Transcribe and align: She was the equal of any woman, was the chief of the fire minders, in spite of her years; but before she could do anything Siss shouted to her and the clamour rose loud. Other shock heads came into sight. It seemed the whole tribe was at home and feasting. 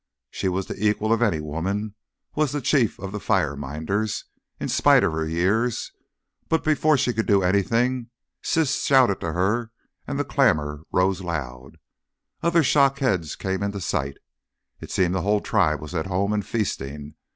She 0.31 0.49
was 0.49 0.65
the 0.65 0.83
equal 0.83 1.13
of 1.13 1.21
any 1.21 1.39
woman, 1.41 1.93
was 2.33 2.53
the 2.53 2.59
chief 2.61 2.97
of 2.99 3.11
the 3.11 3.19
fire 3.19 3.55
minders, 3.55 4.25
in 4.59 4.67
spite 4.67 5.03
of 5.03 5.11
her 5.11 5.27
years; 5.29 5.91
but 6.49 6.63
before 6.63 6.97
she 6.97 7.13
could 7.13 7.27
do 7.27 7.43
anything 7.43 8.09
Siss 8.41 8.83
shouted 8.83 9.19
to 9.21 9.33
her 9.33 9.69
and 10.07 10.17
the 10.17 10.25
clamour 10.25 10.81
rose 10.91 11.21
loud. 11.21 11.77
Other 12.41 12.63
shock 12.63 12.97
heads 12.97 13.35
came 13.35 13.61
into 13.61 13.79
sight. 13.79 14.17
It 14.79 14.89
seemed 14.89 15.13
the 15.13 15.21
whole 15.21 15.39
tribe 15.39 15.79
was 15.81 15.93
at 15.93 16.07
home 16.07 16.33
and 16.33 16.43
feasting. 16.43 17.13